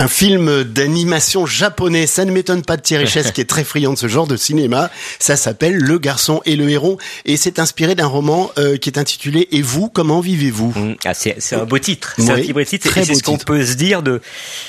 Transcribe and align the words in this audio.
Un 0.00 0.06
film 0.06 0.62
d'animation 0.62 1.44
japonais, 1.44 2.06
ça 2.06 2.24
ne 2.24 2.30
m'étonne 2.30 2.62
pas 2.62 2.76
de 2.76 2.82
Thierry 2.82 3.06
Chess 3.08 3.32
qui 3.32 3.40
est 3.40 3.50
très 3.50 3.64
friand 3.64 3.94
de 3.94 3.98
ce 3.98 4.06
genre 4.06 4.28
de 4.28 4.36
cinéma. 4.36 4.90
Ça 5.18 5.36
s'appelle 5.36 5.74
Le 5.74 5.98
garçon 5.98 6.40
et 6.44 6.54
le 6.54 6.70
héron 6.70 6.98
et 7.24 7.36
c'est 7.36 7.58
inspiré 7.58 7.96
d'un 7.96 8.06
roman 8.06 8.52
euh, 8.58 8.76
qui 8.76 8.90
est 8.90 8.98
intitulé 8.98 9.48
Et 9.50 9.60
vous, 9.60 9.88
comment 9.88 10.20
vivez-vous? 10.20 10.72
Mmh. 10.76 10.94
ah, 11.04 11.14
C'est 11.14 11.54
un 11.54 11.64
beau 11.64 11.80
titre. 11.80 12.14
C'est 12.16 12.30
un 12.30 12.52
beau 12.52 12.62
titre. 12.62 12.88
C'est 12.94 13.14
ce 13.14 13.24
qu'on 13.24 13.38
peut 13.38 13.64
se 13.64 13.74
dire 13.74 14.02
de 14.02 14.20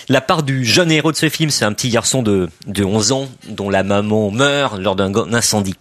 la 0.07 0.21
part 0.21 0.41
du 0.41 0.65
jeune 0.65 0.91
héros 0.91 1.11
de 1.11 1.17
ce 1.17 1.29
film. 1.29 1.51
C'est 1.51 1.65
un 1.65 1.73
petit 1.73 1.89
garçon 1.89 2.23
de, 2.23 2.49
de 2.65 2.83
11 2.83 3.11
ans 3.11 3.29
dont 3.49 3.69
la 3.69 3.83
maman 3.83 4.31
meurt 4.31 4.79
lors 4.79 4.95
d'un 4.95 5.13
incendie. 5.33 5.75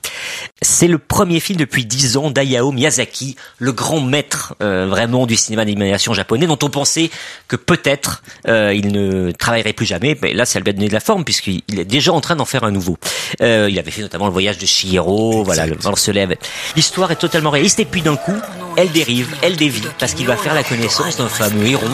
C'est 0.60 0.88
le 0.88 0.98
premier 0.98 1.38
film 1.38 1.56
depuis 1.58 1.84
10 1.84 2.16
ans 2.16 2.30
d'Ayao 2.32 2.72
Miyazaki, 2.72 3.36
le 3.58 3.70
grand 3.70 4.00
maître 4.00 4.56
euh, 4.60 4.86
vraiment 4.88 5.24
du 5.24 5.36
cinéma 5.36 5.64
d'animation 5.64 6.14
japonais 6.14 6.48
dont 6.48 6.58
on 6.62 6.68
pensait 6.68 7.10
que 7.46 7.54
peut-être 7.54 8.24
euh, 8.48 8.74
il 8.74 8.90
ne 8.90 9.30
travaillerait 9.30 9.72
plus 9.72 9.86
jamais. 9.86 10.18
Mais 10.20 10.34
là, 10.34 10.44
ça 10.46 10.58
lui 10.58 10.68
a 10.68 10.72
donné 10.72 10.88
de 10.88 10.92
la 10.92 11.00
forme 11.00 11.24
puisqu'il 11.24 11.78
est 11.78 11.84
déjà 11.84 12.12
en 12.12 12.20
train 12.20 12.34
d'en 12.34 12.44
faire 12.44 12.64
un 12.64 12.72
nouveau. 12.72 12.98
Euh, 13.40 13.68
il 13.70 13.78
avait 13.78 13.92
fait 13.92 14.02
notamment 14.02 14.26
le 14.26 14.32
voyage 14.32 14.58
de 14.58 14.66
Shihiro, 14.66 15.44
voilà, 15.44 15.64
le 15.66 15.76
vent 15.76 15.94
se 15.94 16.10
lève. 16.10 16.34
L'histoire 16.74 17.12
est 17.12 17.16
totalement 17.16 17.50
réaliste 17.50 17.78
et 17.78 17.84
puis 17.84 18.02
d'un 18.02 18.16
coup, 18.16 18.36
elle 18.76 18.90
dérive, 18.90 19.28
elle 19.42 19.56
dévie 19.56 19.82
parce 20.00 20.14
qu'il 20.14 20.26
va 20.26 20.36
faire 20.36 20.54
la 20.54 20.64
connaissance 20.64 21.18
d'un 21.18 21.28
fameux 21.28 21.66
héron. 21.66 21.90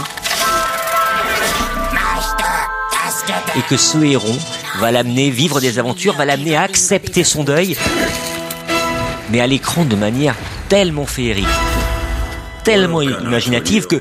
Et 3.56 3.62
que 3.68 3.76
ce 3.76 3.98
héron 3.98 4.36
va 4.80 4.90
l'amener 4.90 5.30
vivre 5.30 5.60
des 5.60 5.78
aventures, 5.78 6.14
va 6.14 6.24
l'amener 6.24 6.56
à 6.56 6.62
accepter 6.62 7.24
son 7.24 7.44
deuil, 7.44 7.76
mais 9.30 9.40
à 9.40 9.46
l'écran 9.46 9.84
de 9.84 9.96
manière 9.96 10.34
tellement 10.68 11.06
féerique, 11.06 11.46
tellement 12.64 13.02
imaginative 13.02 13.86
que 13.86 14.00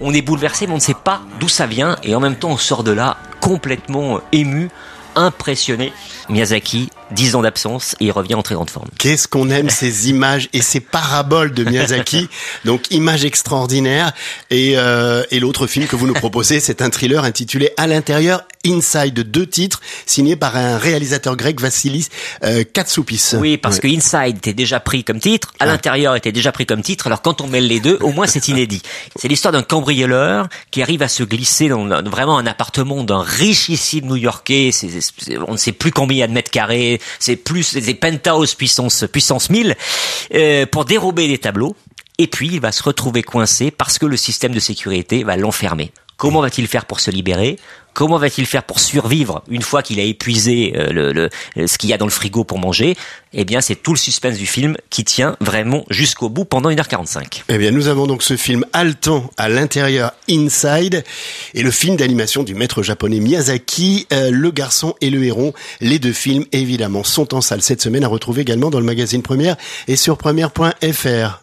on 0.00 0.12
est 0.12 0.22
bouleversé, 0.22 0.66
mais 0.66 0.72
on 0.72 0.76
ne 0.76 0.80
sait 0.80 0.94
pas 0.94 1.22
d'où 1.38 1.48
ça 1.48 1.66
vient, 1.66 1.96
et 2.02 2.14
en 2.14 2.20
même 2.20 2.36
temps 2.36 2.50
on 2.50 2.56
sort 2.56 2.82
de 2.82 2.92
là 2.92 3.16
complètement 3.40 4.20
ému, 4.32 4.68
impressionné. 5.14 5.92
Miyazaki, 6.28 6.90
10 7.12 7.36
ans 7.36 7.42
d'absence, 7.42 7.94
et 8.00 8.06
il 8.06 8.12
revient 8.12 8.34
en 8.34 8.42
très 8.42 8.54
grande 8.54 8.70
forme. 8.70 8.88
Qu'est-ce 8.98 9.28
qu'on 9.28 9.50
aime 9.50 9.70
ces 9.82 10.08
images 10.08 10.48
et 10.52 10.62
ces 10.62 10.80
paraboles 10.80 11.52
de 11.52 11.64
Miyazaki. 11.64 12.28
Donc, 12.64 12.90
images 12.90 13.24
extraordinaires. 13.24 14.12
Et, 14.50 14.74
euh, 14.76 15.22
et 15.30 15.40
l'autre 15.40 15.66
film 15.66 15.86
que 15.86 15.96
vous 15.96 16.06
nous 16.06 16.14
proposez, 16.14 16.60
c'est 16.60 16.82
un 16.82 16.90
thriller 16.90 17.24
intitulé 17.24 17.70
À 17.76 17.86
l'intérieur, 17.86 18.42
Inside, 18.64 19.14
deux 19.14 19.46
titres, 19.46 19.80
signé 20.06 20.36
par 20.36 20.56
un 20.56 20.78
réalisateur 20.78 21.36
grec, 21.36 21.60
Vassilis 21.60 22.08
euh, 22.44 22.62
Katsoupis. 22.64 23.34
Oui, 23.34 23.56
parce 23.56 23.80
que 23.80 23.88
Inside 23.88 24.36
était 24.36 24.54
déjà 24.54 24.78
pris 24.78 25.02
comme 25.02 25.18
titre, 25.18 25.52
à 25.58 25.66
l'intérieur 25.66 26.14
était 26.14 26.30
déjà 26.30 26.52
pris 26.52 26.64
comme 26.64 26.82
titre, 26.82 27.08
alors 27.08 27.22
quand 27.22 27.40
on 27.40 27.48
mêle 27.48 27.66
les 27.66 27.80
deux, 27.80 27.98
au 28.02 28.12
moins 28.12 28.26
c'est 28.26 28.48
inédit. 28.48 28.82
C'est 29.16 29.28
l'histoire 29.28 29.52
d'un 29.52 29.62
cambrioleur 29.62 30.48
qui 30.70 30.82
arrive 30.82 31.02
à 31.02 31.08
se 31.08 31.22
glisser 31.22 31.68
dans 31.68 31.86
vraiment 32.08 32.38
un 32.38 32.46
appartement 32.46 33.04
d'un 33.04 33.22
richissime 33.22 34.06
new-yorkais, 34.06 34.70
on 35.46 35.52
ne 35.52 35.56
sait 35.56 35.72
plus 35.72 35.90
combien 35.90 36.16
il 36.16 36.20
y 36.20 36.22
a 36.22 36.26
de 36.26 36.32
mètres 36.32 36.50
carrés, 36.50 37.00
c'est 37.18 37.36
plus 37.36 37.74
des 37.74 37.94
penthouse 37.94 38.54
puissance 38.54 39.04
puissance 39.10 39.50
1000 39.50 39.76
euh, 40.34 40.66
pour 40.66 40.84
dérober 40.84 41.28
des 41.28 41.38
tableaux. 41.38 41.76
Et 42.18 42.26
puis 42.26 42.48
il 42.52 42.60
va 42.60 42.72
se 42.72 42.82
retrouver 42.82 43.22
coincé 43.22 43.70
parce 43.70 43.98
que 43.98 44.06
le 44.06 44.16
système 44.16 44.52
de 44.52 44.60
sécurité 44.60 45.24
va 45.24 45.36
l'enfermer. 45.36 45.92
Comment 46.22 46.40
va-t-il 46.40 46.68
faire 46.68 46.84
pour 46.84 47.00
se 47.00 47.10
libérer? 47.10 47.58
Comment 47.94 48.16
va-t-il 48.16 48.46
faire 48.46 48.62
pour 48.62 48.78
survivre 48.78 49.42
une 49.48 49.60
fois 49.60 49.82
qu'il 49.82 49.98
a 49.98 50.04
épuisé 50.04 50.72
euh, 50.76 50.92
le, 51.56 51.66
ce 51.66 51.76
qu'il 51.76 51.90
y 51.90 51.92
a 51.92 51.98
dans 51.98 52.06
le 52.06 52.12
frigo 52.12 52.44
pour 52.44 52.60
manger? 52.60 52.96
Eh 53.32 53.44
bien, 53.44 53.60
c'est 53.60 53.74
tout 53.74 53.92
le 53.92 53.98
suspense 53.98 54.38
du 54.38 54.46
film 54.46 54.76
qui 54.88 55.02
tient 55.02 55.36
vraiment 55.40 55.84
jusqu'au 55.90 56.28
bout 56.28 56.44
pendant 56.44 56.70
1h45. 56.70 57.42
Eh 57.48 57.58
bien, 57.58 57.72
nous 57.72 57.88
avons 57.88 58.06
donc 58.06 58.22
ce 58.22 58.36
film 58.36 58.64
haletant 58.72 59.32
à 59.36 59.48
l'intérieur 59.48 60.12
Inside 60.30 61.02
et 61.54 61.62
le 61.64 61.72
film 61.72 61.96
d'animation 61.96 62.44
du 62.44 62.54
maître 62.54 62.84
japonais 62.84 63.18
Miyazaki, 63.18 64.06
euh, 64.12 64.30
Le 64.30 64.52
garçon 64.52 64.94
et 65.00 65.10
le 65.10 65.24
héron. 65.24 65.52
Les 65.80 65.98
deux 65.98 66.12
films, 66.12 66.44
évidemment, 66.52 67.02
sont 67.02 67.34
en 67.34 67.40
salle 67.40 67.62
cette 67.62 67.82
semaine 67.82 68.04
à 68.04 68.08
retrouver 68.08 68.42
également 68.42 68.70
dans 68.70 68.78
le 68.78 68.86
magazine 68.86 69.22
Première 69.22 69.56
et 69.88 69.96
sur 69.96 70.18
première.fr. 70.18 71.41